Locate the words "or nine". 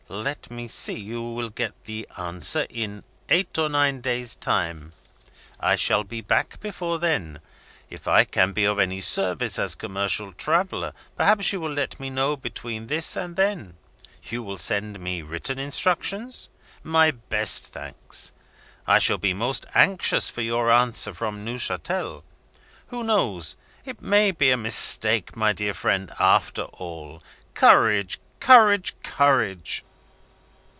3.57-4.01